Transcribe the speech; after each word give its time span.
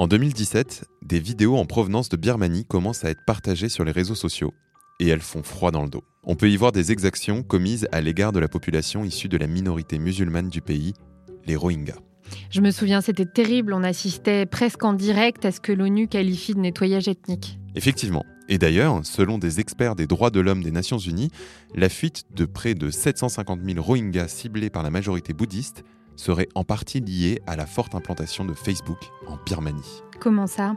En 0.00 0.06
2017, 0.06 0.84
des 1.02 1.18
vidéos 1.18 1.56
en 1.56 1.66
provenance 1.66 2.08
de 2.08 2.16
Birmanie 2.16 2.64
commencent 2.64 3.04
à 3.04 3.10
être 3.10 3.24
partagées 3.26 3.68
sur 3.68 3.82
les 3.82 3.90
réseaux 3.90 4.14
sociaux 4.14 4.54
et 5.00 5.08
elles 5.08 5.18
font 5.18 5.42
froid 5.42 5.72
dans 5.72 5.82
le 5.82 5.88
dos. 5.88 6.04
On 6.22 6.36
peut 6.36 6.48
y 6.48 6.56
voir 6.56 6.70
des 6.70 6.92
exactions 6.92 7.42
commises 7.42 7.88
à 7.90 8.00
l'égard 8.00 8.30
de 8.30 8.38
la 8.38 8.46
population 8.46 9.02
issue 9.02 9.28
de 9.28 9.36
la 9.36 9.48
minorité 9.48 9.98
musulmane 9.98 10.50
du 10.50 10.60
pays, 10.60 10.94
les 11.46 11.56
Rohingyas. 11.56 11.98
Je 12.48 12.60
me 12.60 12.70
souviens, 12.70 13.00
c'était 13.00 13.26
terrible, 13.26 13.72
on 13.72 13.82
assistait 13.82 14.46
presque 14.46 14.84
en 14.84 14.92
direct 14.92 15.44
à 15.44 15.50
ce 15.50 15.58
que 15.58 15.72
l'ONU 15.72 16.06
qualifie 16.06 16.54
de 16.54 16.60
nettoyage 16.60 17.08
ethnique. 17.08 17.58
Effectivement. 17.74 18.24
Et 18.48 18.58
d'ailleurs, 18.58 19.04
selon 19.04 19.36
des 19.36 19.58
experts 19.58 19.96
des 19.96 20.06
droits 20.06 20.30
de 20.30 20.38
l'homme 20.38 20.62
des 20.62 20.70
Nations 20.70 20.98
Unies, 20.98 21.32
la 21.74 21.88
fuite 21.88 22.22
de 22.32 22.44
près 22.44 22.74
de 22.74 22.90
750 22.90 23.62
000 23.64 23.82
Rohingyas 23.82 24.28
ciblés 24.28 24.70
par 24.70 24.84
la 24.84 24.90
majorité 24.90 25.32
bouddhiste 25.32 25.82
serait 26.18 26.48
en 26.54 26.64
partie 26.64 27.00
liée 27.00 27.40
à 27.46 27.56
la 27.56 27.66
forte 27.66 27.94
implantation 27.94 28.44
de 28.44 28.52
Facebook 28.52 28.98
en 29.26 29.38
Birmanie. 29.46 30.02
Comment 30.20 30.46
ça? 30.46 30.74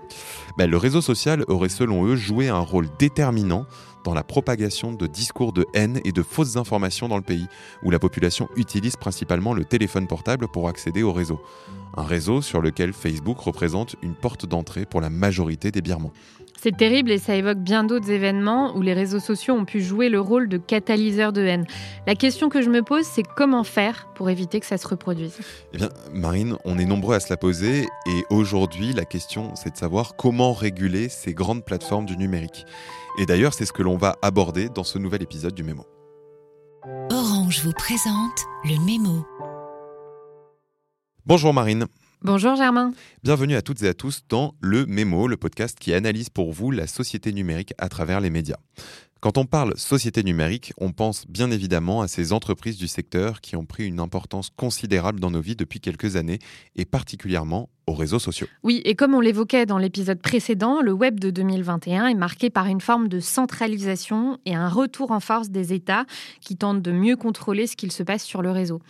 Ben, 0.57 0.69
Le 0.69 0.77
réseau 0.77 1.01
social 1.01 1.43
aurait 1.47 1.69
selon 1.69 2.05
eux 2.05 2.15
joué 2.15 2.49
un 2.49 2.59
rôle 2.59 2.87
déterminant 2.99 3.65
dans 4.03 4.13
la 4.13 4.23
propagation 4.23 4.93
de 4.93 5.07
discours 5.07 5.53
de 5.53 5.65
haine 5.73 5.99
et 6.03 6.11
de 6.11 6.23
fausses 6.23 6.57
informations 6.57 7.07
dans 7.07 7.17
le 7.17 7.23
pays, 7.23 7.47
où 7.83 7.91
la 7.91 7.99
population 7.99 8.49
utilise 8.55 8.95
principalement 8.95 9.53
le 9.53 9.65
téléphone 9.65 10.07
portable 10.07 10.47
pour 10.47 10.67
accéder 10.67 11.03
au 11.03 11.13
réseau. 11.13 11.39
Un 11.95 12.03
réseau 12.03 12.41
sur 12.41 12.61
lequel 12.61 12.93
Facebook 12.93 13.39
représente 13.39 13.95
une 14.01 14.15
porte 14.15 14.45
d'entrée 14.45 14.85
pour 14.85 15.01
la 15.01 15.09
majorité 15.09 15.71
des 15.71 15.81
Birmans. 15.81 16.13
C'est 16.63 16.77
terrible 16.77 17.09
et 17.09 17.17
ça 17.17 17.33
évoque 17.33 17.57
bien 17.57 17.83
d'autres 17.83 18.11
événements 18.11 18.77
où 18.77 18.83
les 18.83 18.93
réseaux 18.93 19.19
sociaux 19.19 19.55
ont 19.55 19.65
pu 19.65 19.81
jouer 19.81 20.09
le 20.09 20.19
rôle 20.19 20.47
de 20.47 20.57
catalyseur 20.57 21.33
de 21.33 21.41
haine. 21.41 21.65
La 22.05 22.13
question 22.13 22.49
que 22.49 22.61
je 22.61 22.69
me 22.69 22.83
pose, 22.83 23.03
c'est 23.03 23.23
comment 23.23 23.63
faire 23.63 24.07
pour 24.13 24.29
éviter 24.29 24.59
que 24.59 24.67
ça 24.67 24.77
se 24.77 24.87
reproduise? 24.87 25.39
Eh 25.73 25.77
bien, 25.77 25.89
Marine, 26.13 26.57
on 26.63 26.77
est 26.77 26.85
nombreux 26.85 27.15
à 27.15 27.19
se 27.19 27.31
la 27.31 27.37
poser 27.37 27.87
et 28.05 28.23
aujourd'hui, 28.29 28.93
la 28.93 29.05
question, 29.05 29.30
c'est 29.55 29.71
de 29.71 29.77
savoir 29.77 30.15
comment 30.15 30.53
réguler 30.53 31.07
ces 31.07 31.33
grandes 31.33 31.63
plateformes 31.63 32.05
du 32.05 32.17
numérique. 32.17 32.65
Et 33.17 33.25
d'ailleurs, 33.25 33.53
c'est 33.53 33.65
ce 33.65 33.71
que 33.71 33.81
l'on 33.81 33.97
va 33.97 34.17
aborder 34.21 34.69
dans 34.69 34.83
ce 34.83 34.97
nouvel 34.97 35.21
épisode 35.21 35.53
du 35.53 35.63
Mémo. 35.63 35.85
Orange 37.11 37.61
vous 37.63 37.73
présente 37.73 38.45
le 38.63 38.83
mémo. 38.85 39.25
Bonjour 41.25 41.53
Marine. 41.53 41.85
Bonjour 42.23 42.55
Germain. 42.55 42.93
Bienvenue 43.23 43.55
à 43.55 43.61
toutes 43.61 43.81
et 43.83 43.87
à 43.87 43.93
tous 43.93 44.23
dans 44.27 44.53
Le 44.59 44.85
Mémo, 44.85 45.27
le 45.27 45.37
podcast 45.37 45.77
qui 45.79 45.93
analyse 45.93 46.29
pour 46.29 46.51
vous 46.51 46.71
la 46.71 46.87
société 46.87 47.31
numérique 47.31 47.73
à 47.77 47.89
travers 47.89 48.19
les 48.19 48.29
médias. 48.29 48.59
Quand 49.21 49.37
on 49.37 49.45
parle 49.45 49.77
société 49.77 50.23
numérique, 50.23 50.73
on 50.79 50.93
pense 50.93 51.27
bien 51.27 51.51
évidemment 51.51 52.01
à 52.01 52.07
ces 52.07 52.33
entreprises 52.33 52.77
du 52.77 52.87
secteur 52.87 53.39
qui 53.39 53.55
ont 53.55 53.65
pris 53.65 53.85
une 53.85 53.99
importance 53.99 54.49
considérable 54.49 55.19
dans 55.19 55.29
nos 55.29 55.41
vies 55.41 55.55
depuis 55.55 55.79
quelques 55.79 56.15
années 56.15 56.39
et 56.75 56.85
particulièrement 56.85 57.69
aux 57.85 57.93
réseaux 57.93 58.17
sociaux. 58.17 58.47
Oui, 58.63 58.81
et 58.83 58.95
comme 58.95 59.13
on 59.13 59.19
l'évoquait 59.19 59.67
dans 59.67 59.77
l'épisode 59.77 60.19
précédent, 60.19 60.81
le 60.81 60.91
web 60.91 61.19
de 61.19 61.29
2021 61.29 62.07
est 62.07 62.15
marqué 62.15 62.49
par 62.49 62.65
une 62.65 62.81
forme 62.81 63.09
de 63.09 63.19
centralisation 63.19 64.39
et 64.47 64.55
un 64.55 64.69
retour 64.69 65.11
en 65.11 65.19
force 65.19 65.51
des 65.51 65.71
États 65.71 66.05
qui 66.39 66.57
tentent 66.57 66.81
de 66.81 66.91
mieux 66.91 67.15
contrôler 67.15 67.67
ce 67.67 67.75
qu'il 67.75 67.91
se 67.91 68.01
passe 68.01 68.23
sur 68.23 68.41
le 68.41 68.49
réseau. 68.49 68.81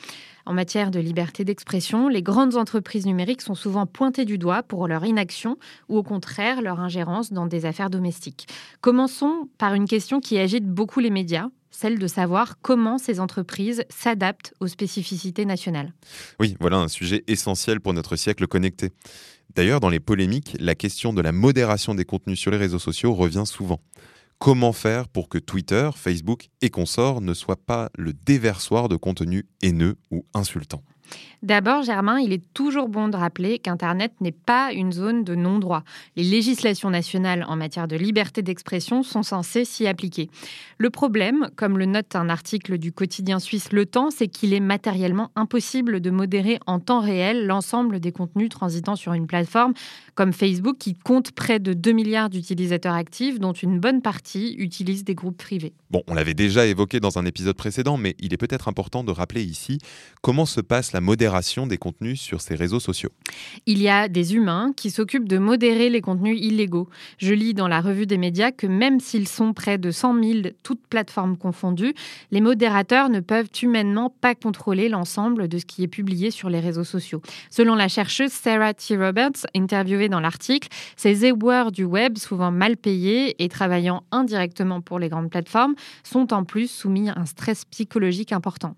En 0.45 0.53
matière 0.53 0.91
de 0.91 0.99
liberté 0.99 1.43
d'expression, 1.45 2.07
les 2.07 2.23
grandes 2.23 2.55
entreprises 2.55 3.05
numériques 3.05 3.41
sont 3.41 3.55
souvent 3.55 3.85
pointées 3.85 4.25
du 4.25 4.37
doigt 4.37 4.63
pour 4.63 4.87
leur 4.87 5.05
inaction 5.05 5.57
ou 5.87 5.97
au 5.97 6.03
contraire 6.03 6.61
leur 6.61 6.79
ingérence 6.79 7.31
dans 7.31 7.45
des 7.45 7.65
affaires 7.65 7.89
domestiques. 7.89 8.47
Commençons 8.81 9.49
par 9.57 9.75
une 9.75 9.87
question 9.87 10.19
qui 10.22 10.38
agite 10.38 10.66
beaucoup 10.66 11.00
les 11.00 11.09
médias, 11.09 11.50
celle 11.72 12.00
de 12.00 12.08
savoir 12.08 12.59
comment 12.61 12.97
ces 12.97 13.19
entreprises 13.19 13.83
s'adaptent 13.89 14.53
aux 14.59 14.67
spécificités 14.67 15.45
nationales. 15.45 15.94
Oui, 16.39 16.55
voilà 16.59 16.77
un 16.77 16.88
sujet 16.88 17.23
essentiel 17.27 17.81
pour 17.81 17.94
notre 17.94 18.16
siècle 18.16 18.47
connecté. 18.47 18.92
D'ailleurs, 19.55 19.80
dans 19.80 19.89
les 19.89 19.99
polémiques, 19.99 20.55
la 20.59 20.75
question 20.75 21.11
de 21.11 21.22
la 21.22 21.31
modération 21.31 21.95
des 21.95 22.05
contenus 22.05 22.39
sur 22.39 22.52
les 22.52 22.58
réseaux 22.58 22.80
sociaux 22.80 23.14
revient 23.14 23.44
souvent. 23.45 23.81
Comment 24.39 24.73
faire 24.73 25.08
pour 25.08 25.30
que 25.30 25.38
Twitter, 25.38 25.89
Facebook 25.95 26.49
et 26.61 26.70
consorts 26.70 27.21
ne 27.21 27.33
soient 27.33 27.64
pas 27.64 27.89
le 27.95 28.14
déversoir 28.14 28.89
de 28.89 28.95
contenus 28.95 29.43
haineux 29.61 29.98
ou 30.09 30.26
insultants? 30.33 30.83
D'abord, 31.44 31.83
Germain, 31.83 32.20
il 32.20 32.33
est 32.33 32.44
toujours 32.54 32.88
bon 32.88 33.08
de 33.08 33.17
rappeler 33.17 33.58
qu'Internet 33.58 34.14
n'est 34.22 34.32
pas 34.32 34.72
une 34.73 34.92
zone 34.92 35.23
de 35.23 35.33
non-droit. 35.33 35.83
Les 36.16 36.23
législations 36.23 36.89
nationales 36.89 37.45
en 37.48 37.55
matière 37.55 37.88
de 37.88 37.95
liberté 37.95 38.42
d'expression 38.42 39.02
sont 39.02 39.23
censées 39.23 39.66
s'y 39.66 39.88
appliquer. 39.88 40.30
Le 40.77 40.89
problème, 40.89 41.50
comme 41.55 41.77
le 41.77 41.86
note 41.86 42.16
un 42.16 42.30
article 42.30 42.77
du 42.77 42.92
quotidien 42.92 43.39
suisse 43.39 43.71
Le 43.71 43.86
Temps, 43.86 44.11
c'est 44.11 44.27
qu'il 44.27 44.54
est 44.54 44.60
matériellement 44.60 45.32
impossible 45.36 46.00
de 46.00 46.10
modérer 46.11 46.60
en 46.67 46.80
temps 46.80 47.02
réel 47.02 47.48
l'ensemble 47.48 48.00
des 48.00 48.11
contenus 48.11 48.50
transitant 48.50 48.95
sur 48.95 49.14
une 49.14 49.27
plateforme 49.27 49.73
comme 50.16 50.33
Facebook 50.33 50.77
qui 50.77 50.94
compte 50.94 51.32
près 51.32 51.60
de 51.60 51.73
2 51.73 51.92
milliards 51.92 52.30
d'utilisateurs 52.30 52.94
actifs, 52.94 53.39
dont 53.39 53.54
une 53.54 53.80
bonne 53.80 54.02
partie 54.02 54.55
utilise 54.58 55.04
des 55.04 55.16
groupes 55.16 55.38
privés. 55.38 55.73
Bon, 55.89 56.04
on 56.08 56.14
l'avait 56.14 56.33
déjà 56.33 56.66
évoqué 56.66 57.00
dans 57.00 57.17
un 57.17 57.26
épisode 57.26 57.55
précédent, 57.55 57.98
mais 57.98 58.16
il 58.20 58.33
est 58.33 58.38
peut-être 58.38 58.67
important 58.67 59.04
de 59.04 59.11
rappeler 59.11 59.44
ici 59.44 59.80
comment 60.21 60.45
se 60.45 60.61
passe 60.61 60.92
la 60.92 61.01
modération 61.02 61.67
des 61.67 61.78
contenus 61.78 62.22
sur 62.22 62.39
ces 62.39 62.56
réseaux 62.56 62.80
sociaux. 62.80 63.10
Il 63.66 63.82
y 63.82 63.89
a 63.89 64.08
des 64.08 64.36
humains 64.36 64.72
qui 64.78 64.89
s'occupent 64.92 65.28
de 65.28 65.38
modérer 65.38 65.89
les 65.89 66.00
contenus 66.00 66.39
illégaux. 66.39 66.88
Je 67.17 67.34
lis 67.34 67.54
dans 67.54 67.67
la 67.67 67.82
revue 67.82 68.06
des 68.06 68.17
médias 68.17 68.52
que 68.52 68.67
même 68.67 69.00
s'ils 69.00 69.28
sont 69.28 69.54
près 69.54 69.78
de 69.78 69.92
100 69.92 70.23
000, 70.23 70.39
toutes 70.64 70.86
plateformes 70.88 71.36
confondues, 71.36 71.94
les 72.32 72.39
modérateurs 72.39 73.10
ne 73.10 73.20
peuvent 73.20 73.50
humainement 73.62 74.14
pas 74.22 74.36
contrôler 74.36 74.88
l'ensemble 74.88 75.48
de 75.48 75.58
ce 75.58 75.66
qui 75.66 75.84
est 75.84 75.88
publié 75.88 76.32
sur 76.32 76.50
les 76.50 76.60
réseaux 76.60 76.84
sociaux. 76.84 77.22
Selon 77.50 77.76
la 77.76 77.88
chercheuse 77.88 78.32
Sarah 78.32 78.73
T. 78.73 78.95
Roberts, 78.95 79.45
interviewée 79.56 80.08
dans 80.08 80.20
l'article, 80.20 80.70
ces 80.95 81.26
éboueurs 81.26 81.72
du 81.72 81.83
web, 81.83 82.18
souvent 82.18 82.52
mal 82.52 82.78
payés 82.78 83.44
et 83.44 83.50
travaillant 83.50 84.04
indirectement 84.12 84.82
pour 84.82 85.00
les 85.00 85.10
grandes 85.10 85.32
plateformes, 85.32 85.73
sont 86.04 86.32
en 86.32 86.44
plus 86.44 86.70
soumis 86.70 87.10
à 87.10 87.18
un 87.18 87.26
stress 87.26 87.66
psychologique 87.66 88.32
important. 88.32 88.76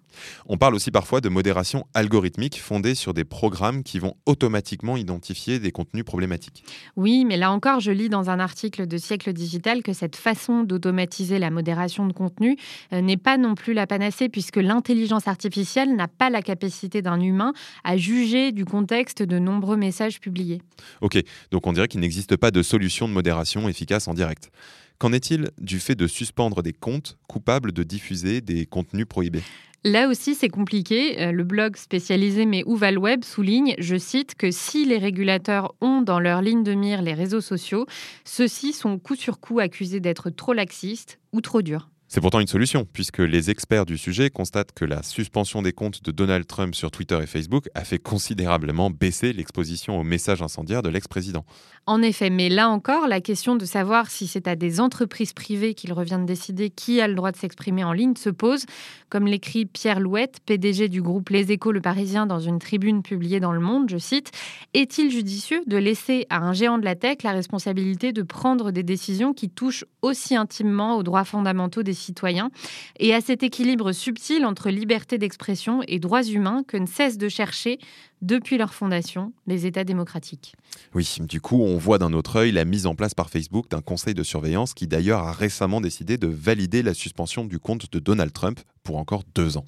On 0.48 0.58
parle 0.58 0.76
aussi 0.76 0.90
parfois 0.90 1.20
de 1.20 1.30
modération 1.30 1.86
algorithmique 1.94 2.13
fondée 2.60 2.96
sur 2.96 3.14
des 3.14 3.24
programmes 3.24 3.84
qui 3.84 4.00
vont 4.00 4.16
automatiquement 4.26 4.98
identifier 4.98 5.60
des 5.60 5.72
contenus 5.72 6.04
problématiques. 6.04 6.64
Oui, 6.96 7.26
mais 7.26 7.38
là 7.38 7.52
encore, 7.52 7.80
je 7.80 7.92
lis 7.92 8.10
dans 8.10 8.30
un 8.30 8.40
article 8.40 8.88
de 8.88 8.98
Siècle 8.98 9.34
Digital 9.34 9.82
que 9.84 9.94
cette 9.94 10.16
façon 10.16 10.64
d'automatiser 10.64 11.40
la 11.40 11.50
modération 11.50 12.06
de 12.06 12.14
contenu 12.14 12.58
euh, 12.92 13.02
n'est 13.02 13.18
pas 13.18 13.38
non 13.38 13.56
plus 13.56 13.74
la 13.74 13.88
panacée 13.88 14.30
puisque 14.30 14.58
l'intelligence 14.58 15.28
artificielle 15.28 15.96
n'a 15.96 16.08
pas 16.08 16.30
la 16.30 16.42
capacité 16.42 17.02
d'un 17.02 17.20
humain 17.20 17.54
à 17.84 17.98
juger 17.98 18.52
du 18.52 18.66
contexte 18.66 19.24
de 19.24 19.40
nombreux 19.40 19.78
messages 19.78 20.20
publiés. 20.20 20.62
Ok, 21.02 21.22
donc 21.52 21.66
on 21.68 21.74
dirait 21.74 21.88
qu'il 21.88 22.00
n'existe 22.00 22.38
pas 22.38 22.52
de 22.52 22.62
solution 22.62 23.08
de 23.08 23.14
modération 23.14 23.68
efficace 23.68 24.08
en 24.08 24.14
direct. 24.14 24.52
Qu'en 25.00 25.12
est-il 25.12 25.50
du 25.60 25.80
fait 25.80 25.96
de 25.96 26.08
suspendre 26.08 26.62
des 26.62 26.74
comptes 26.74 27.18
coupables 27.28 27.72
de 27.72 27.84
diffuser 27.84 28.42
des 28.42 28.66
contenus 28.66 29.06
prohibés? 29.06 29.44
Là 29.86 30.08
aussi, 30.08 30.34
c'est 30.34 30.50
compliqué. 30.50 31.20
Euh, 31.22 31.32
le 31.34 31.44
blog 31.44 31.76
spécialisé 31.76 32.46
Mais 32.46 32.64
où 32.66 32.78
web 32.78 33.24
souligne, 33.24 33.76
je 33.80 33.98
cite, 33.98 34.36
que 34.36 34.50
si 34.50 34.86
les 34.86 34.98
régulateurs 34.98 35.76
ont 35.82 36.02
dans 36.02 36.20
leur 36.20 36.42
ligne 36.42 36.64
de 36.64 36.74
mire 36.74 37.02
les 37.02 37.14
réseaux 37.14 37.42
sociaux, 37.42 37.86
ceux-ci 38.24 38.72
sont 38.72 38.98
coup 38.98 39.16
sur 39.16 39.42
coup 39.42 39.60
accusés 39.60 40.00
d'être 40.00 40.30
trop 40.30 40.54
laxistes 40.54 41.20
ou 41.34 41.42
trop 41.42 41.62
durs. 41.62 41.90
C'est 42.14 42.22
pourtant 42.22 42.40
une 42.40 42.46
solution, 42.46 42.86
puisque 42.86 43.18
les 43.18 43.50
experts 43.50 43.88
du 43.88 43.98
sujet 43.98 44.30
constatent 44.30 44.72
que 44.72 44.86
la 44.86 45.02
suspension 45.02 45.64
des 45.64 45.74
comptes 45.74 46.04
de 46.04 46.12
Donald 46.12 46.46
Trump 46.46 46.76
sur 46.76 46.92
Twitter 46.92 47.18
et 47.20 47.26
Facebook 47.26 47.70
a 47.74 47.84
fait 47.84 47.98
considérablement 47.98 48.92
baisser 48.92 49.34
l'exposition 49.34 50.00
aux 50.00 50.04
messages 50.04 50.44
incendiaires 50.44 50.84
de 50.84 50.90
l'ex-président. 50.90 51.44
En 51.88 52.04
effet, 52.04 52.30
mais 52.30 52.50
là 52.50 52.70
encore, 52.70 53.08
la 53.08 53.20
question 53.20 53.56
de 53.56 53.66
savoir 53.66 54.12
si 54.12 54.28
c'est 54.28 54.48
à 54.48 54.56
des 54.56 54.80
entreprises 54.80 55.34
privées 55.34 55.74
qu'il 55.74 55.92
revient 55.92 56.20
de 56.22 56.28
décider 56.28 56.70
qui 56.70 57.02
a 57.02 57.08
le 57.08 57.16
droit 57.16 57.32
de 57.32 57.36
s'exprimer 57.36 57.84
en 57.84 57.94
ligne 57.94 58.16
se 58.16 58.30
pose, 58.30 58.68
comme 59.10 59.26
l'écrit 59.26 59.66
Pierre 59.66 60.00
Louette, 60.00 60.40
PDG 60.46 60.90
du 60.90 61.02
groupe 61.02 61.30
Les 61.30 61.52
Échos 61.52 61.72
Le 61.72 61.82
Parisien 61.82 62.28
dans 62.28 62.40
une 62.40 62.60
tribune 62.60 63.02
publiée 63.02 63.40
dans 63.40 63.54
Le 63.54 63.60
Monde, 63.60 63.90
je 63.90 63.98
cite, 63.98 64.30
Est-il 64.76 65.10
judicieux 65.10 65.64
de 65.66 65.78
laisser 65.78 66.28
à 66.30 66.38
un 66.38 66.54
géant 66.54 66.78
de 66.78 66.86
la 66.86 66.96
tech 66.96 67.24
la 67.24 67.32
responsabilité 67.32 68.14
de 68.14 68.22
prendre 68.22 68.70
des 68.70 68.84
décisions 68.84 69.34
qui 69.34 69.50
touchent 69.50 69.86
aussi 70.04 70.36
intimement 70.36 70.96
aux 70.96 71.02
droits 71.02 71.26
fondamentaux 71.26 71.82
des 71.82 71.94
citoyens 72.04 72.52
et 73.00 73.14
à 73.14 73.22
cet 73.22 73.44
équilibre 73.44 73.92
subtil 73.92 74.46
entre 74.46 74.70
liberté 74.70 75.18
d'expression 75.18 75.82
et 75.88 76.00
droits 76.00 76.24
humains 76.24 76.64
que 76.68 76.78
ne 76.78 76.86
cessent 76.86 77.18
de 77.18 77.30
chercher 77.30 77.80
depuis 78.22 78.58
leur 78.58 78.74
fondation 78.74 79.34
les 79.48 79.66
États 79.66 79.84
démocratiques. 79.84 80.56
Oui, 80.94 81.18
du 81.22 81.42
coup, 81.42 81.62
on 81.62 81.78
voit 81.78 81.98
d'un 81.98 82.14
autre 82.14 82.38
œil 82.38 82.52
la 82.52 82.66
mise 82.66 82.86
en 82.86 82.96
place 82.96 83.14
par 83.14 83.30
Facebook 83.30 83.70
d'un 83.70 83.82
conseil 83.82 84.14
de 84.14 84.24
surveillance 84.24 84.74
qui 84.74 84.88
d'ailleurs 84.88 85.20
a 85.20 85.32
récemment 85.32 85.82
décidé 85.82 86.18
de 86.18 86.28
valider 86.28 86.84
la 86.84 86.94
suspension 86.94 87.46
du 87.46 87.60
compte 87.60 87.92
de 87.92 88.00
Donald 88.00 88.32
Trump 88.32 88.60
pour 88.84 88.98
encore 88.98 89.24
deux 89.36 89.58
ans. 89.58 89.66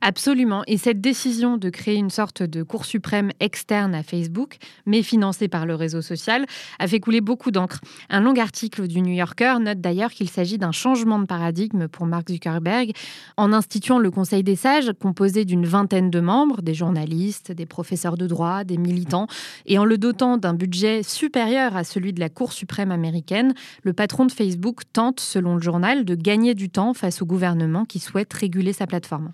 Absolument. 0.00 0.62
Et 0.66 0.78
cette 0.78 1.00
décision 1.00 1.56
de 1.56 1.70
créer 1.70 1.96
une 1.96 2.10
sorte 2.10 2.42
de 2.42 2.62
Cour 2.62 2.84
suprême 2.84 3.30
externe 3.40 3.94
à 3.94 4.02
Facebook, 4.02 4.56
mais 4.86 5.02
financée 5.02 5.48
par 5.48 5.66
le 5.66 5.74
réseau 5.74 6.02
social, 6.02 6.46
a 6.78 6.86
fait 6.86 7.00
couler 7.00 7.20
beaucoup 7.20 7.50
d'encre. 7.50 7.80
Un 8.10 8.20
long 8.20 8.34
article 8.36 8.86
du 8.86 9.00
New 9.00 9.14
Yorker 9.14 9.56
note 9.60 9.80
d'ailleurs 9.80 10.10
qu'il 10.10 10.28
s'agit 10.28 10.58
d'un 10.58 10.72
changement 10.72 11.18
de 11.18 11.26
paradigme 11.26 11.88
pour 11.88 12.06
Mark 12.06 12.30
Zuckerberg 12.30 12.92
en 13.36 13.52
instituant 13.52 13.98
le 13.98 14.10
Conseil 14.10 14.42
des 14.42 14.56
sages, 14.56 14.92
composé 15.00 15.44
d'une 15.44 15.66
vingtaine 15.66 16.10
de 16.10 16.20
membres, 16.20 16.62
des 16.62 16.74
journalistes, 16.74 17.52
des 17.52 17.66
professeurs 17.66 18.16
de 18.16 18.26
droit, 18.26 18.64
des 18.64 18.76
militants, 18.76 19.26
et 19.66 19.78
en 19.78 19.84
le 19.84 19.98
dotant 19.98 20.36
d'un 20.36 20.54
budget 20.54 21.02
supérieur 21.02 21.76
à 21.76 21.84
celui 21.84 22.12
de 22.12 22.20
la 22.20 22.28
Cour 22.28 22.52
suprême 22.52 22.90
américaine, 22.90 23.54
le 23.82 23.92
patron 23.92 24.26
de 24.26 24.32
Facebook 24.32 24.82
tente, 24.92 25.20
selon 25.20 25.54
le 25.54 25.62
journal, 25.62 26.04
de 26.04 26.14
gagner 26.14 26.54
du 26.54 26.70
temps 26.70 26.94
face 26.94 27.22
au 27.22 27.26
gouvernement 27.26 27.84
qui 27.84 27.98
souhaite 27.98 28.32
réguler 28.32 28.72
sa 28.72 28.86
plateforme. 28.86 29.32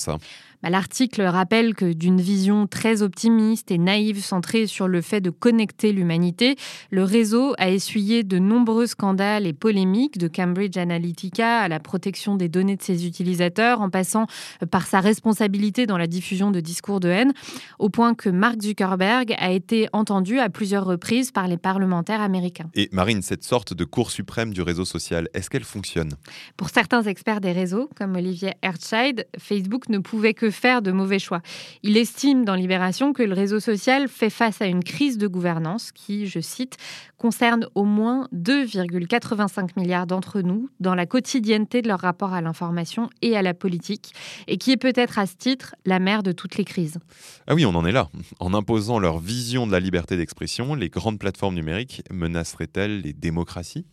Ça 0.00 0.18
bah, 0.62 0.70
l'article 0.70 1.22
rappelle 1.22 1.74
que 1.74 1.92
d'une 1.92 2.20
vision 2.20 2.66
très 2.66 3.02
optimiste 3.02 3.70
et 3.70 3.78
naïve 3.78 4.22
centrée 4.22 4.66
sur 4.66 4.88
le 4.88 5.00
fait 5.00 5.20
de 5.20 5.30
connecter 5.30 5.92
l'humanité, 5.92 6.56
le 6.90 7.02
réseau 7.02 7.54
a 7.58 7.70
essuyé 7.70 8.22
de 8.22 8.38
nombreux 8.38 8.86
scandales 8.86 9.46
et 9.46 9.52
polémiques, 9.52 10.18
de 10.18 10.28
Cambridge 10.28 10.76
Analytica 10.76 11.60
à 11.60 11.68
la 11.68 11.80
protection 11.80 12.36
des 12.36 12.48
données 12.48 12.76
de 12.76 12.82
ses 12.82 13.06
utilisateurs, 13.06 13.80
en 13.80 13.90
passant 13.90 14.26
par 14.70 14.86
sa 14.86 15.00
responsabilité 15.00 15.86
dans 15.86 15.98
la 15.98 16.06
diffusion 16.06 16.50
de 16.50 16.60
discours 16.60 17.00
de 17.00 17.08
haine, 17.08 17.32
au 17.78 17.88
point 17.88 18.14
que 18.14 18.28
Mark 18.28 18.60
Zuckerberg 18.60 19.34
a 19.38 19.50
été 19.50 19.88
entendu 19.92 20.38
à 20.38 20.50
plusieurs 20.50 20.84
reprises 20.84 21.30
par 21.30 21.48
les 21.48 21.56
parlementaires 21.56 22.20
américains. 22.20 22.70
Et 22.74 22.88
Marine, 22.92 23.22
cette 23.22 23.44
sorte 23.44 23.72
de 23.72 23.84
cour 23.84 24.10
suprême 24.10 24.52
du 24.52 24.62
réseau 24.62 24.84
social, 24.84 25.28
est-ce 25.34 25.48
qu'elle 25.48 25.64
fonctionne? 25.64 26.10
Pour 26.56 26.68
certains 26.70 27.02
experts 27.02 27.40
des 27.40 27.52
réseaux, 27.52 27.88
comme 27.96 28.16
Olivier 28.16 28.52
Hertscheid, 28.62 29.26
Facebook 29.38 29.88
ne 29.88 29.98
pouvait 29.98 30.34
que 30.34 30.49
faire 30.50 30.82
de 30.82 30.92
mauvais 30.92 31.18
choix. 31.18 31.42
Il 31.82 31.96
estime 31.96 32.44
dans 32.44 32.54
Libération 32.54 33.12
que 33.12 33.22
le 33.22 33.34
réseau 33.34 33.60
social 33.60 34.08
fait 34.08 34.30
face 34.30 34.60
à 34.60 34.66
une 34.66 34.84
crise 34.84 35.18
de 35.18 35.26
gouvernance 35.26 35.92
qui, 35.92 36.26
je 36.26 36.40
cite, 36.40 36.76
concerne 37.20 37.66
au 37.74 37.84
moins 37.84 38.28
2,85 38.34 39.78
milliards 39.78 40.06
d'entre 40.06 40.40
nous 40.40 40.70
dans 40.80 40.94
la 40.94 41.04
quotidienneté 41.04 41.82
de 41.82 41.88
leur 41.88 42.00
rapport 42.00 42.32
à 42.32 42.40
l'information 42.40 43.10
et 43.20 43.36
à 43.36 43.42
la 43.42 43.52
politique, 43.52 44.14
et 44.48 44.56
qui 44.56 44.72
est 44.72 44.78
peut-être 44.78 45.18
à 45.18 45.26
ce 45.26 45.36
titre 45.36 45.74
la 45.84 45.98
mère 45.98 46.22
de 46.22 46.32
toutes 46.32 46.56
les 46.56 46.64
crises. 46.64 46.98
Ah 47.46 47.54
oui, 47.54 47.66
on 47.66 47.74
en 47.74 47.84
est 47.84 47.92
là. 47.92 48.08
En 48.38 48.54
imposant 48.54 48.98
leur 48.98 49.18
vision 49.18 49.66
de 49.66 49.72
la 49.72 49.80
liberté 49.80 50.16
d'expression, 50.16 50.74
les 50.74 50.88
grandes 50.88 51.18
plateformes 51.18 51.54
numériques 51.54 52.02
menaceraient-elles 52.10 53.02
les 53.02 53.12
démocraties? 53.12 53.84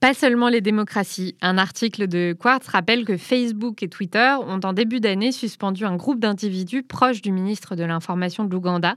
Pas 0.00 0.14
seulement 0.14 0.48
les 0.48 0.62
démocraties. 0.62 1.36
Un 1.42 1.58
article 1.58 2.08
de 2.08 2.34
Quartz 2.38 2.66
rappelle 2.68 3.04
que 3.04 3.16
Facebook 3.18 3.82
et 3.82 3.88
Twitter 3.88 4.34
ont 4.46 4.60
en 4.64 4.72
début 4.72 5.00
d'année 5.00 5.32
suspendu 5.32 5.84
un 5.84 5.91
groupe 5.96 6.20
d'individus 6.20 6.82
proches 6.82 7.22
du 7.22 7.32
ministre 7.32 7.76
de 7.76 7.84
l'Information 7.84 8.44
de 8.44 8.50
l'Ouganda 8.50 8.96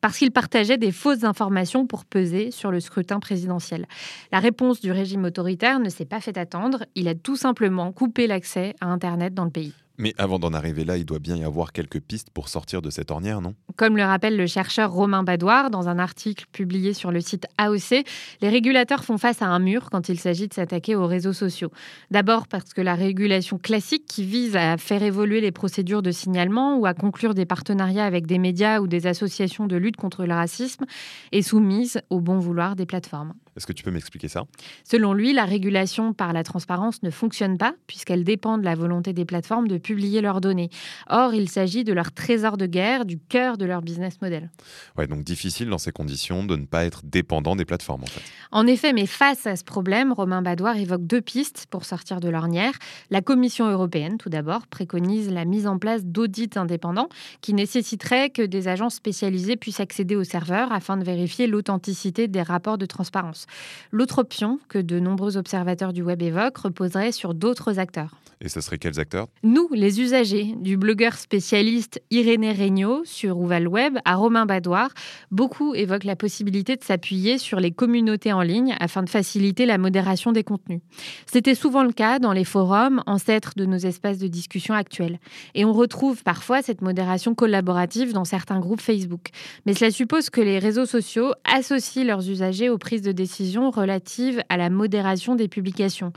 parce 0.00 0.18
qu'ils 0.18 0.32
partageaient 0.32 0.78
des 0.78 0.92
fausses 0.92 1.24
informations 1.24 1.86
pour 1.86 2.04
peser 2.04 2.50
sur 2.50 2.70
le 2.70 2.80
scrutin 2.80 3.20
présidentiel. 3.20 3.86
La 4.32 4.40
réponse 4.40 4.80
du 4.80 4.92
régime 4.92 5.24
autoritaire 5.24 5.80
ne 5.80 5.88
s'est 5.88 6.04
pas 6.04 6.20
fait 6.20 6.38
attendre. 6.38 6.84
Il 6.94 7.08
a 7.08 7.14
tout 7.14 7.36
simplement 7.36 7.92
coupé 7.92 8.26
l'accès 8.26 8.74
à 8.80 8.86
Internet 8.86 9.34
dans 9.34 9.44
le 9.44 9.50
pays. 9.50 9.74
Mais 9.98 10.14
avant 10.18 10.38
d'en 10.38 10.52
arriver 10.52 10.84
là, 10.84 10.96
il 10.96 11.04
doit 11.04 11.18
bien 11.18 11.36
y 11.36 11.44
avoir 11.44 11.72
quelques 11.72 12.00
pistes 12.00 12.30
pour 12.30 12.48
sortir 12.48 12.82
de 12.82 12.90
cette 12.90 13.10
ornière, 13.10 13.40
non? 13.40 13.54
Comme 13.76 13.96
le 13.96 14.04
rappelle 14.04 14.36
le 14.36 14.46
chercheur 14.46 14.92
Romain 14.92 15.22
Badoir 15.22 15.70
dans 15.70 15.88
un 15.88 15.98
article 15.98 16.46
publié 16.52 16.92
sur 16.92 17.10
le 17.10 17.20
site 17.20 17.46
AOC, 17.58 18.04
les 18.40 18.48
régulateurs 18.48 19.04
font 19.04 19.18
face 19.18 19.42
à 19.42 19.46
un 19.46 19.58
mur 19.58 19.88
quand 19.90 20.08
il 20.08 20.18
s'agit 20.18 20.48
de 20.48 20.54
s'attaquer 20.54 20.94
aux 20.94 21.06
réseaux 21.06 21.32
sociaux. 21.32 21.70
D'abord 22.10 22.46
parce 22.46 22.74
que 22.74 22.80
la 22.80 22.94
régulation 22.94 23.58
classique 23.58 24.06
qui 24.06 24.24
vise 24.24 24.56
à 24.56 24.76
faire 24.76 25.02
évoluer 25.02 25.40
les 25.40 25.52
procédures 25.52 26.02
de 26.02 26.10
signalement 26.10 26.76
ou 26.76 26.86
à 26.86 26.94
conclure 26.94 27.34
des 27.34 27.46
partenariats 27.46 28.04
avec 28.06 28.26
des 28.26 28.38
médias 28.38 28.80
ou 28.80 28.86
des 28.86 29.06
associations 29.06 29.66
de 29.66 29.76
lutte 29.76 29.96
contre 29.96 30.26
le 30.26 30.34
racisme 30.34 30.84
est 31.32 31.42
soumise 31.42 32.00
au 32.10 32.20
bon 32.20 32.38
vouloir 32.38 32.76
des 32.76 32.86
plateformes. 32.86 33.34
Est-ce 33.56 33.66
que 33.66 33.72
tu 33.72 33.82
peux 33.82 33.90
m'expliquer 33.90 34.28
ça? 34.28 34.44
Selon 34.84 35.14
lui, 35.14 35.32
la 35.32 35.44
régulation 35.44 36.12
par 36.12 36.32
la 36.32 36.44
transparence 36.44 37.02
ne 37.02 37.10
fonctionne 37.10 37.56
pas 37.56 37.74
puisqu'elle 37.86 38.24
dépend 38.24 38.58
de 38.58 38.64
la 38.64 38.74
volonté 38.74 39.12
des 39.12 39.24
plateformes 39.24 39.68
de 39.68 39.78
publier 39.78 40.20
leurs 40.20 40.40
données. 40.40 40.70
Or, 41.08 41.34
il 41.34 41.48
s'agit 41.48 41.84
de 41.84 41.92
leur 41.92 42.12
trésor 42.12 42.56
de 42.56 42.66
guerre, 42.66 43.04
du 43.04 43.18
cœur 43.18 43.56
de 43.56 43.64
leur 43.64 43.82
business 43.82 44.20
model. 44.20 44.50
Ouais, 44.98 45.06
donc 45.06 45.24
difficile 45.24 45.68
dans 45.68 45.78
ces 45.78 45.92
conditions 45.92 46.44
de 46.44 46.56
ne 46.56 46.66
pas 46.66 46.84
être 46.84 47.00
dépendant 47.04 47.56
des 47.56 47.64
plateformes 47.64 48.02
en 48.02 48.06
fait. 48.06 48.22
En 48.52 48.66
effet, 48.66 48.92
mais 48.92 49.06
face 49.06 49.46
à 49.46 49.56
ce 49.56 49.64
problème, 49.64 50.12
Romain 50.12 50.42
Badoir 50.42 50.76
évoque 50.76 51.06
deux 51.06 51.20
pistes 51.20 51.66
pour 51.70 51.84
sortir 51.84 52.20
de 52.20 52.28
l'ornière. 52.28 52.72
La 53.10 53.22
Commission 53.22 53.70
européenne, 53.70 54.18
tout 54.18 54.28
d'abord, 54.28 54.66
préconise 54.66 55.30
la 55.30 55.44
mise 55.44 55.66
en 55.66 55.78
place 55.78 56.04
d'audits 56.04 56.50
indépendants 56.56 57.08
qui 57.40 57.54
nécessiteraient 57.54 58.30
que 58.30 58.42
des 58.42 58.68
agences 58.68 58.94
spécialisées 58.94 59.56
puissent 59.56 59.80
accéder 59.80 60.16
aux 60.16 60.24
serveurs 60.24 60.72
afin 60.72 60.96
de 60.96 61.04
vérifier 61.04 61.46
l'authenticité 61.46 62.28
des 62.28 62.42
rapports 62.42 62.78
de 62.78 62.86
transparence. 62.86 63.45
L'autre 63.92 64.18
option 64.18 64.58
que 64.68 64.78
de 64.78 65.00
nombreux 65.00 65.36
observateurs 65.36 65.92
du 65.92 66.02
web 66.02 66.22
évoquent 66.22 66.58
reposerait 66.58 67.12
sur 67.12 67.34
d'autres 67.34 67.78
acteurs. 67.78 68.16
Et 68.42 68.50
ce 68.50 68.60
seraient 68.60 68.76
quels 68.76 69.00
acteurs? 69.00 69.28
Nous, 69.42 69.68
les 69.72 70.02
usagers, 70.02 70.54
du 70.58 70.76
blogueur 70.76 71.14
spécialiste 71.14 72.02
Irénée 72.10 72.52
Regnault 72.52 73.02
sur 73.04 73.38
Ouval 73.38 73.66
Web 73.66 73.96
à 74.04 74.16
Romain 74.16 74.44
Badoir, 74.44 74.90
beaucoup 75.30 75.74
évoquent 75.74 76.04
la 76.04 76.16
possibilité 76.16 76.76
de 76.76 76.84
s'appuyer 76.84 77.38
sur 77.38 77.60
les 77.60 77.70
communautés 77.70 78.34
en 78.34 78.42
ligne 78.42 78.76
afin 78.78 79.02
de 79.02 79.08
faciliter 79.08 79.64
la 79.64 79.78
modération 79.78 80.32
des 80.32 80.44
contenus. 80.44 80.80
C'était 81.24 81.54
souvent 81.54 81.82
le 81.82 81.92
cas 81.92 82.18
dans 82.18 82.34
les 82.34 82.44
forums, 82.44 83.02
ancêtres 83.06 83.52
de 83.56 83.64
nos 83.64 83.78
espaces 83.78 84.18
de 84.18 84.28
discussion 84.28 84.74
actuels. 84.74 85.18
Et 85.54 85.64
on 85.64 85.72
retrouve 85.72 86.22
parfois 86.22 86.60
cette 86.60 86.82
modération 86.82 87.34
collaborative 87.34 88.12
dans 88.12 88.26
certains 88.26 88.60
groupes 88.60 88.82
Facebook. 88.82 89.28
Mais 89.64 89.72
cela 89.72 89.90
suppose 89.90 90.28
que 90.28 90.42
les 90.42 90.58
réseaux 90.58 90.86
sociaux 90.86 91.32
associent 91.44 92.04
leurs 92.04 92.28
usagers 92.28 92.68
aux 92.68 92.78
prises 92.78 93.02
de 93.02 93.12
décision 93.12 93.35
relatives 93.70 94.42
à 94.48 94.56
la 94.56 94.70
modération 94.70 95.34
des 95.34 95.48
publications. 95.48 96.12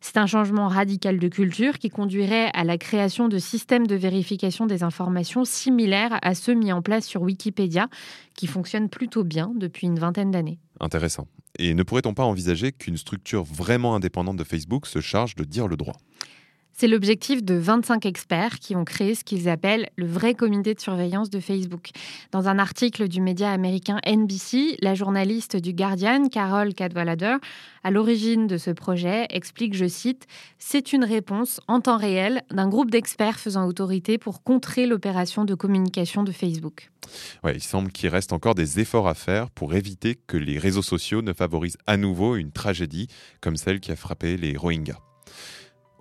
C'est 0.00 0.16
un 0.16 0.26
changement 0.26 0.68
radical 0.68 1.18
de 1.18 1.28
culture 1.28 1.78
qui 1.78 1.88
conduirait 1.88 2.50
à 2.54 2.64
la 2.64 2.78
création 2.78 3.28
de 3.28 3.38
systèmes 3.38 3.86
de 3.86 3.94
vérification 3.94 4.66
des 4.66 4.82
informations 4.82 5.44
similaires 5.44 6.18
à 6.22 6.34
ceux 6.34 6.54
mis 6.54 6.72
en 6.72 6.82
place 6.82 7.06
sur 7.06 7.22
Wikipédia, 7.22 7.88
qui 8.34 8.46
fonctionnent 8.46 8.88
plutôt 8.88 9.24
bien 9.24 9.52
depuis 9.54 9.86
une 9.86 9.98
vingtaine 9.98 10.30
d'années. 10.30 10.58
Intéressant. 10.80 11.28
Et 11.58 11.74
ne 11.74 11.82
pourrait-on 11.82 12.14
pas 12.14 12.24
envisager 12.24 12.72
qu'une 12.72 12.96
structure 12.96 13.44
vraiment 13.44 13.94
indépendante 13.94 14.36
de 14.36 14.44
Facebook 14.44 14.86
se 14.86 15.00
charge 15.00 15.34
de 15.34 15.44
dire 15.44 15.68
le 15.68 15.76
droit? 15.76 15.96
C'est 16.72 16.88
l'objectif 16.88 17.42
de 17.42 17.54
25 17.54 18.06
experts 18.06 18.58
qui 18.58 18.74
ont 18.76 18.84
créé 18.84 19.14
ce 19.14 19.24
qu'ils 19.24 19.48
appellent 19.48 19.88
le 19.96 20.06
vrai 20.06 20.34
comité 20.34 20.74
de 20.74 20.80
surveillance 20.80 21.30
de 21.30 21.40
Facebook. 21.40 21.90
Dans 22.30 22.48
un 22.48 22.58
article 22.58 23.08
du 23.08 23.20
média 23.20 23.50
américain 23.50 23.98
NBC, 24.06 24.76
la 24.80 24.94
journaliste 24.94 25.56
du 25.56 25.72
Guardian, 25.72 26.28
Carol 26.28 26.74
Cadwalader, 26.74 27.36
à 27.84 27.90
l'origine 27.90 28.46
de 28.46 28.56
ce 28.56 28.70
projet, 28.70 29.26
explique, 29.30 29.74
je 29.74 29.86
cite, 29.86 30.26
C'est 30.58 30.92
une 30.92 31.04
réponse 31.04 31.60
en 31.68 31.80
temps 31.80 31.96
réel 31.96 32.42
d'un 32.50 32.68
groupe 32.68 32.90
d'experts 32.90 33.38
faisant 33.38 33.66
autorité 33.66 34.18
pour 34.18 34.42
contrer 34.42 34.86
l'opération 34.86 35.44
de 35.44 35.54
communication 35.54 36.22
de 36.22 36.32
Facebook. 36.32 36.90
Il 37.52 37.62
semble 37.62 37.90
qu'il 37.90 38.08
reste 38.08 38.32
encore 38.32 38.54
des 38.54 38.80
efforts 38.80 39.08
à 39.08 39.14
faire 39.14 39.50
pour 39.50 39.74
éviter 39.74 40.18
que 40.26 40.36
les 40.36 40.58
réseaux 40.58 40.82
sociaux 40.82 41.22
ne 41.22 41.32
favorisent 41.32 41.78
à 41.86 41.96
nouveau 41.96 42.36
une 42.36 42.52
tragédie 42.52 43.08
comme 43.40 43.56
celle 43.56 43.80
qui 43.80 43.92
a 43.92 43.96
frappé 43.96 44.36
les 44.36 44.56
Rohingyas. 44.56 45.11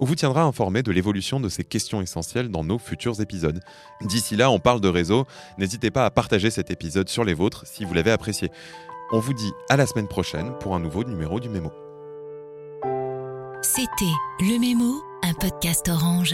On 0.02 0.06
vous 0.06 0.16
tiendra 0.16 0.42
informé 0.42 0.82
de 0.82 0.92
l'évolution 0.92 1.40
de 1.40 1.48
ces 1.48 1.64
questions 1.64 2.02
essentielles 2.02 2.50
dans 2.50 2.64
nos 2.64 2.80
futurs 2.80 3.22
épisodes. 3.22 3.60
D'ici 4.02 4.36
là, 4.36 4.50
on 4.50 4.58
parle 4.58 4.82
de 4.82 4.88
réseau. 4.88 5.28
N'hésitez 5.60 5.92
pas 5.92 6.06
à 6.08 6.10
partager 6.10 6.50
cet 6.50 6.72
épisode 6.72 7.08
sur 7.08 7.24
les 7.24 7.36
vôtres 7.36 7.68
si 7.68 7.86
vous 7.86 7.94
l'avez 7.94 8.10
apprécié. 8.10 8.50
On 9.12 9.20
vous 9.20 9.34
dit 9.34 9.52
à 9.70 9.78
la 9.78 9.86
semaine 9.86 10.08
prochaine 10.08 10.54
pour 10.60 10.74
un 10.74 10.80
nouveau 10.80 11.04
numéro 11.04 11.40
du 11.40 11.50
Mémo. 11.50 11.72
C'était 13.62 14.06
Le 14.40 14.60
Mémo, 14.60 15.04
un 15.22 15.34
podcast 15.34 15.88
orange. 15.88 16.34